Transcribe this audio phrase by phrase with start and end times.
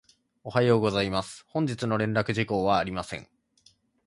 [0.43, 1.45] おはようございます。
[1.53, 3.27] 本日の連絡事項はありません。